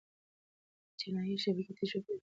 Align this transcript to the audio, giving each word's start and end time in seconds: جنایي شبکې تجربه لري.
جنایي 0.99 1.35
شبکې 1.43 1.73
تجربه 1.79 2.11
لري. 2.15 2.21